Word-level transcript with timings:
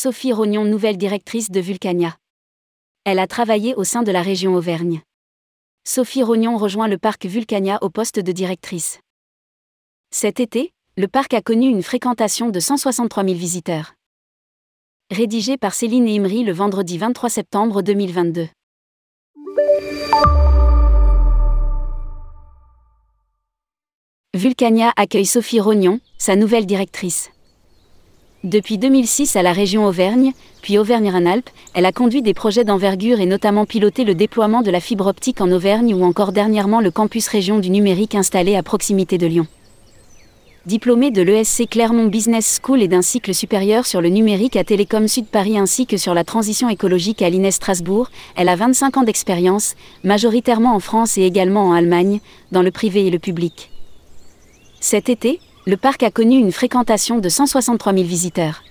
Sophie 0.00 0.32
Rognon, 0.32 0.64
nouvelle 0.64 0.96
directrice 0.96 1.50
de 1.50 1.58
Vulcania. 1.58 2.16
Elle 3.04 3.18
a 3.18 3.26
travaillé 3.26 3.74
au 3.74 3.82
sein 3.82 4.04
de 4.04 4.12
la 4.12 4.22
région 4.22 4.54
Auvergne. 4.54 5.00
Sophie 5.82 6.22
Rognon 6.22 6.56
rejoint 6.56 6.86
le 6.86 6.98
parc 6.98 7.26
Vulcania 7.26 7.80
au 7.82 7.90
poste 7.90 8.20
de 8.20 8.30
directrice. 8.30 9.00
Cet 10.12 10.38
été, 10.38 10.72
le 10.96 11.08
parc 11.08 11.34
a 11.34 11.42
connu 11.42 11.68
une 11.68 11.82
fréquentation 11.82 12.50
de 12.50 12.60
163 12.60 13.24
000 13.24 13.34
visiteurs. 13.34 13.94
Rédigé 15.10 15.56
par 15.56 15.74
Céline 15.74 16.06
Imri 16.06 16.44
le 16.44 16.52
vendredi 16.52 16.96
23 16.96 17.28
septembre 17.28 17.82
2022. 17.82 18.46
Vulcania 24.32 24.92
accueille 24.94 25.26
Sophie 25.26 25.58
Rognon, 25.58 25.98
sa 26.18 26.36
nouvelle 26.36 26.66
directrice. 26.66 27.32
Depuis 28.48 28.78
2006 28.78 29.36
à 29.36 29.42
la 29.42 29.52
région 29.52 29.84
Auvergne, 29.84 30.32
puis 30.62 30.78
Auvergne-Rhône-Alpes, 30.78 31.50
elle 31.74 31.84
a 31.84 31.92
conduit 31.92 32.22
des 32.22 32.32
projets 32.32 32.64
d'envergure 32.64 33.20
et 33.20 33.26
notamment 33.26 33.66
piloté 33.66 34.04
le 34.04 34.14
déploiement 34.14 34.62
de 34.62 34.70
la 34.70 34.80
fibre 34.80 35.06
optique 35.06 35.42
en 35.42 35.52
Auvergne 35.52 35.92
ou 35.92 36.02
encore 36.02 36.32
dernièrement 36.32 36.80
le 36.80 36.90
campus 36.90 37.28
région 37.28 37.58
du 37.58 37.68
numérique 37.68 38.14
installé 38.14 38.56
à 38.56 38.62
proximité 38.62 39.18
de 39.18 39.26
Lyon. 39.26 39.46
Diplômée 40.64 41.10
de 41.10 41.20
l'ESC 41.20 41.68
Clermont 41.68 42.06
Business 42.06 42.58
School 42.64 42.80
et 42.80 42.88
d'un 42.88 43.02
cycle 43.02 43.34
supérieur 43.34 43.84
sur 43.84 44.00
le 44.00 44.08
numérique 44.08 44.56
à 44.56 44.64
Télécom 44.64 45.08
Sud 45.08 45.26
Paris 45.26 45.58
ainsi 45.58 45.84
que 45.84 45.98
sur 45.98 46.14
la 46.14 46.24
transition 46.24 46.70
écologique 46.70 47.20
à 47.20 47.28
l'INES 47.28 47.50
Strasbourg, 47.50 48.08
elle 48.34 48.48
a 48.48 48.56
25 48.56 48.96
ans 48.96 49.02
d'expérience, 49.02 49.74
majoritairement 50.04 50.74
en 50.74 50.80
France 50.80 51.18
et 51.18 51.22
également 51.24 51.66
en 51.66 51.72
Allemagne, 51.74 52.20
dans 52.50 52.62
le 52.62 52.70
privé 52.70 53.06
et 53.06 53.10
le 53.10 53.18
public. 53.18 53.70
Cet 54.80 55.10
été, 55.10 55.38
le 55.68 55.76
parc 55.76 56.02
a 56.02 56.10
connu 56.10 56.38
une 56.38 56.50
fréquentation 56.50 57.18
de 57.18 57.28
163 57.28 57.92
000 57.92 58.06
visiteurs. 58.06 58.62